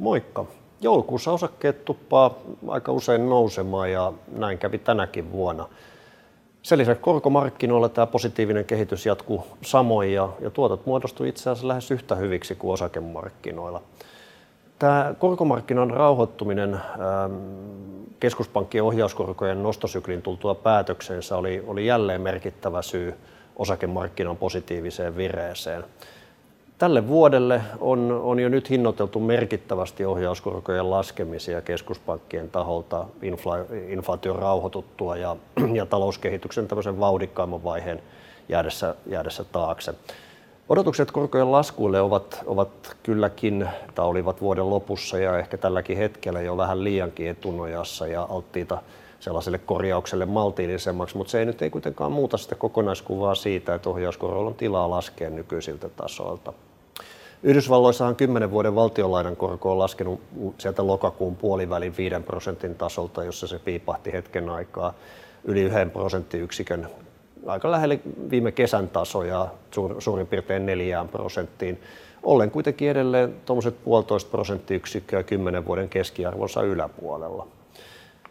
[0.00, 0.44] Moikka.
[0.80, 2.38] Joulukuussa osakkeet tuppaa
[2.68, 5.68] aika usein nousemaan ja näin kävi tänäkin vuonna.
[6.62, 11.90] Sen lisäksi korkomarkkinoilla tämä positiivinen kehitys jatkuu samoin ja, ja tuotot muodostui itse asiassa lähes
[11.90, 13.82] yhtä hyviksi kuin osakemarkkinoilla.
[14.78, 17.34] Tämä korkomarkkinan rauhoittuminen ähm,
[18.20, 23.14] keskuspankkien ohjauskorkojen nostosyklin tultua päätöksensä oli, oli jälleen merkittävä syy
[23.56, 25.84] osakemarkkinan positiiviseen vireeseen.
[26.80, 33.56] Tälle vuodelle on, on jo nyt hinnoiteltu merkittävästi ohjauskorkojen laskemisia keskuspankkien taholta infla,
[33.88, 35.36] inflaation rauhoituttua ja,
[35.78, 38.02] ja talouskehityksen tämmöisen vauhdikkaamman vaiheen
[38.48, 39.94] jäädessä, jäädessä taakse.
[40.68, 46.56] Odotukset korkojen laskuille ovat, ovat kylläkin, tai olivat vuoden lopussa ja ehkä tälläkin hetkellä jo
[46.56, 48.82] vähän liiankin etunojassa ja alttiita
[49.20, 54.48] sellaiselle korjaukselle maltillisemmaksi, mutta se ei nyt ei kuitenkaan muuta sitä kokonaiskuvaa siitä, että ohjauskorolla
[54.48, 56.52] on tilaa laskea nykyisiltä tasoilta.
[57.42, 60.20] Yhdysvalloissahan 10 vuoden valtionlainan korko on laskenut
[60.58, 64.94] sieltä lokakuun puolivälin 5 prosentin tasolta, jossa se piipahti hetken aikaa
[65.44, 66.88] yli 1 prosenttiyksikön
[67.46, 69.48] aika lähelle viime kesän tasoja
[69.98, 71.80] suurin piirtein 4 prosenttiin.
[72.22, 77.46] Ollen kuitenkin edelleen tuommoiset puolitoista prosenttiyksikköä 10 vuoden keskiarvonsa yläpuolella.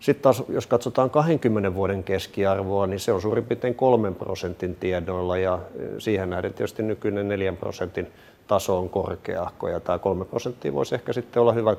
[0.00, 5.38] Sitten taas, jos katsotaan 20 vuoden keskiarvoa, niin se on suurin piirtein 3 prosentin tiedoilla
[5.38, 5.58] ja
[5.98, 8.06] siihen nähden tietysti nykyinen 4 prosentin
[8.46, 11.76] taso on korkeahko ja tämä 3 prosenttia voisi ehkä sitten olla hyvä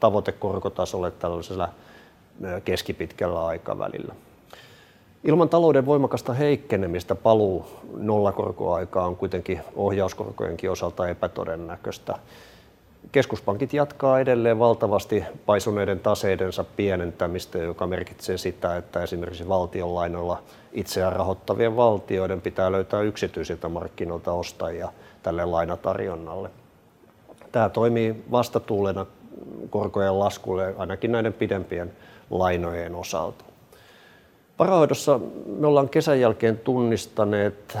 [0.00, 1.68] tavoite korkotasolle tällaisella
[2.64, 4.14] keskipitkällä aikavälillä.
[5.24, 12.18] Ilman talouden voimakasta heikkenemistä paluu nollakorkoaikaa on kuitenkin ohjauskorkojenkin osalta epätodennäköistä.
[13.12, 21.76] Keskuspankit jatkaa edelleen valtavasti paisuneiden taseidensa pienentämistä, joka merkitsee sitä, että esimerkiksi valtionlainoilla itseään rahoittavien
[21.76, 26.50] valtioiden pitää löytää yksityisiltä markkinoilta ostajia tälle lainatarjonnalle.
[27.52, 29.06] Tämä toimii vastatuulena
[29.70, 31.92] korkojen laskulle ainakin näiden pidempien
[32.30, 33.44] lainojen osalta.
[34.58, 35.20] Varahoidossa
[35.58, 37.78] me ollaan kesän jälkeen tunnistaneet,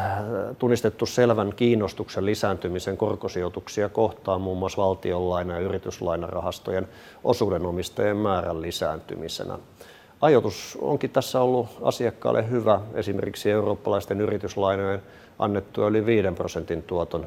[0.58, 6.88] tunnistettu selvän kiinnostuksen lisääntymisen korkosijoituksia kohtaan muun muassa valtionlaina- ja yrityslainarahastojen
[7.24, 9.58] osuudenomistajien määrän lisääntymisenä.
[10.20, 15.02] Ajoitus onkin tässä ollut asiakkaalle hyvä, esimerkiksi eurooppalaisten yrityslainojen
[15.38, 17.26] annettua yli 5 prosentin tuoton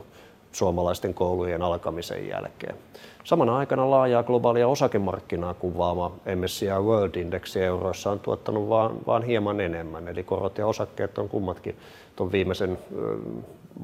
[0.51, 2.75] suomalaisten koulujen alkamisen jälkeen.
[3.23, 9.61] Samana aikana laajaa globaalia osakemarkkinaa kuvaama MSCI World Index euroissa on tuottanut vaan, vaan hieman
[9.61, 11.77] enemmän, eli korot ja osakkeet on kummatkin
[12.15, 12.77] tuon viimeisen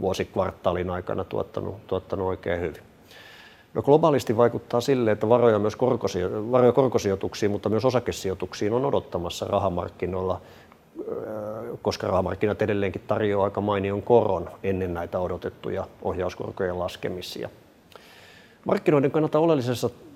[0.01, 2.81] vuosikvartaalin aikana tuottanut, tuottanut oikein hyvin.
[3.73, 9.45] No globaalisti vaikuttaa sille, että varoja myös korkosijo- varoja korkosijoituksiin, mutta myös osakesijoituksiin on odottamassa
[9.47, 10.41] rahamarkkinoilla
[11.81, 17.49] koska rahamarkkinat edelleenkin tarjoaa aika mainion koron ennen näitä odotettuja ohjauskorkojen laskemisia.
[18.65, 19.39] Markkinoiden kannalta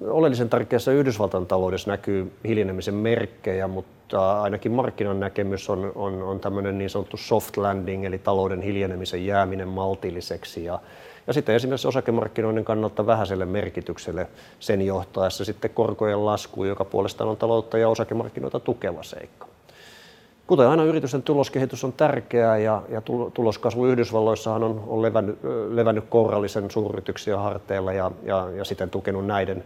[0.02, 6.78] oleellisen tärkeässä Yhdysvaltain taloudessa näkyy hiljenemisen merkkejä, mutta ainakin markkinan näkemys on, on, on tämmöinen
[6.78, 10.66] niin sanottu soft landing, eli talouden hiljenemisen jääminen maltilliseksi.
[10.66, 10.80] Ja,
[11.28, 14.28] ja sitten esimerkiksi osakemarkkinoiden kannalta vähäiselle merkitykselle
[14.60, 19.48] sen johtaessa sitten korkojen lasku, joka puolestaan on taloutta ja osakemarkkinoita tukeva seikka.
[20.48, 23.02] Kuten aina yritysten tuloskehitys on tärkeää ja, ja
[23.34, 29.64] tuloskasvu Yhdysvalloissahan on, on levännyt, levännyt kourallisen suuryrityksiä harteilla ja, ja, ja siten tukenut näiden,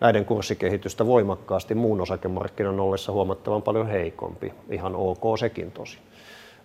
[0.00, 4.52] näiden kurssikehitystä voimakkaasti muun osakemarkkinan ollessa huomattavan paljon heikompi.
[4.70, 5.98] Ihan ok sekin tosi.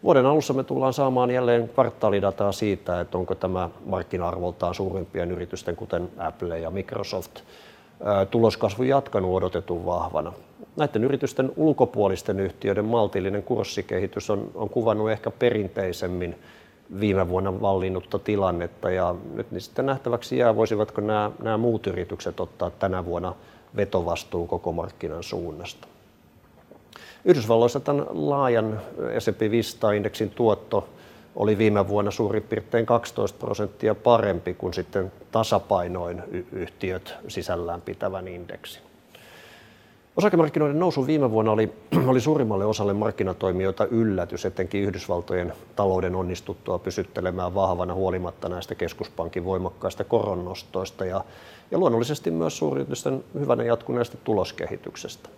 [0.04, 6.10] Vuoden alussa me tullaan saamaan jälleen kvartaalidataa siitä, että onko tämä markkina-arvoltaan suurimpien yritysten, kuten
[6.18, 7.42] Apple ja Microsoft,
[8.32, 10.34] tuloskasvu jatkanut odotetun vahvana.
[10.76, 16.36] Näiden yritysten ulkopuolisten yhtiöiden maltillinen kurssikehitys on, on kuvannut ehkä perinteisemmin
[17.00, 22.40] viime vuonna vallinnutta tilannetta ja nyt niin sitten nähtäväksi jää, voisivatko nämä, nämä muut yritykset
[22.40, 23.36] ottaa tänä vuonna
[23.76, 25.88] vetovastuun koko markkinan suunnasta.
[27.26, 28.82] Yhdysvalloissa tämän laajan
[29.20, 30.88] S&P 500-indeksin tuotto
[31.36, 38.82] oli viime vuonna suurin piirtein 12 prosenttia parempi kuin sitten tasapainoin yhtiöt sisällään pitävän indeksin.
[40.18, 41.74] Osakemarkkinoiden nousu viime vuonna oli,
[42.08, 50.04] oli suurimmalle osalle markkinatoimijoita yllätys, etenkin Yhdysvaltojen talouden onnistuttua pysyttelemään vahvana huolimatta näistä keskuspankin voimakkaista
[50.04, 51.24] koronnostoista ja,
[51.72, 55.30] ja luonnollisesti myös suuryritysten hyvänä jatkuneesta tuloskehityksestä.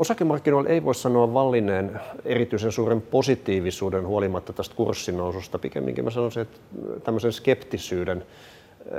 [0.00, 5.58] Osakemarkkinoilla ei voi sanoa vallinneen erityisen suuren positiivisuuden huolimatta tästä kurssinoususta.
[5.58, 6.58] Pikemminkin mä sanoisin, että
[7.04, 8.26] tämmöisen skeptisyyden,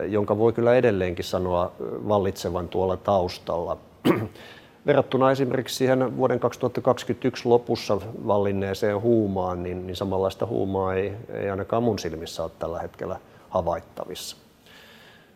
[0.08, 1.72] jonka voi kyllä edelleenkin sanoa
[2.08, 3.78] vallitsevan tuolla taustalla.
[4.88, 11.84] Verrattuna esimerkiksi siihen vuoden 2021 lopussa vallinneeseen huumaan, niin, niin samanlaista huumaa ei, ei ainakaan
[11.84, 13.20] mun silmissä ole tällä hetkellä
[13.50, 14.38] havaittavissa.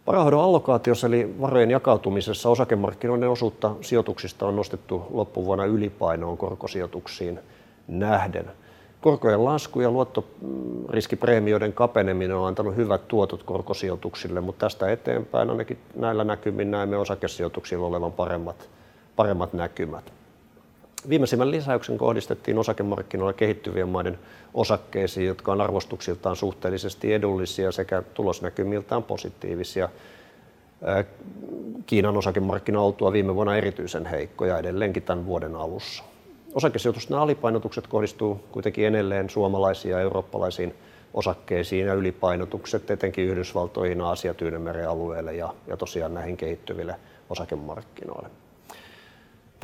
[0.08, 7.40] Varahoidon allokaatiossa eli varojen jakautumisessa osakemarkkinoiden osuutta sijoituksista on nostettu loppuvuonna ylipainoon korkosijoituksiin
[7.88, 8.46] nähden.
[9.02, 16.24] Korkojen lasku ja luottoriskipreemioiden kapeneminen on antanut hyvät tuotot korkosijoituksille, mutta tästä eteenpäin ainakin näillä
[16.24, 18.70] näkymin näemme osakesijoituksilla olevan paremmat,
[19.16, 20.14] paremmat näkymät.
[21.10, 24.20] Viimeisimmän lisäyksen kohdistettiin osakemarkkinoilla kehittyvien maiden
[24.54, 29.90] osakkeisiin, jotka on arvostuksiltaan suhteellisesti edullisia sekä tulosnäkymiltään positiivisia.
[31.86, 36.04] Kiinan osakemarkkina oltua viime vuonna erityisen heikkoja edelleenkin tämän vuoden alussa.
[36.54, 40.74] Osakesijoitusten alipainotukset kohdistuu kuitenkin edelleen suomalaisiin ja eurooppalaisiin
[41.14, 46.96] osakkeisiin ja ylipainotukset etenkin Yhdysvaltoihin, Aasia, Tyynemeren alueelle ja, ja tosiaan näihin kehittyville
[47.30, 48.30] osakemarkkinoille.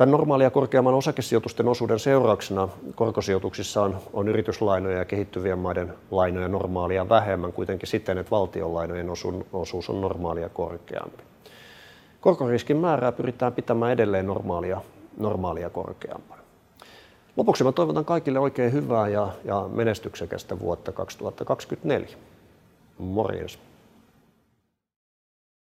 [0.02, 7.08] Tämän normaalia korkeamman osakesijoitusten osuuden seurauksena korkosijoituksissa on, on yrityslainoja ja kehittyvien maiden lainoja normaalia
[7.08, 9.10] vähemmän, kuitenkin siten, että valtionlainojen
[9.52, 11.22] osuus on normaalia korkeampi.
[12.20, 14.80] Korkoriskin määrää pyritään pitämään edelleen normaalia,
[15.18, 16.42] normaalia korkeampana.
[17.36, 22.08] Lopuksi mä toivotan kaikille oikein hyvää ja, ja menestyksekästä vuotta 2024.
[22.98, 23.58] Morjens.